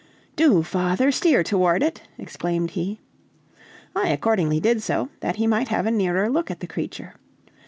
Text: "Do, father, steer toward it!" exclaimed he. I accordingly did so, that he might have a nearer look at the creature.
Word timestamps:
"Do, 0.35 0.63
father, 0.63 1.11
steer 1.11 1.43
toward 1.43 1.83
it!" 1.83 2.01
exclaimed 2.17 2.71
he. 2.71 2.99
I 3.95 4.07
accordingly 4.07 4.59
did 4.59 4.81
so, 4.81 5.09
that 5.19 5.35
he 5.35 5.45
might 5.45 5.67
have 5.67 5.85
a 5.85 5.91
nearer 5.91 6.27
look 6.27 6.49
at 6.49 6.59
the 6.59 6.65
creature. 6.65 7.13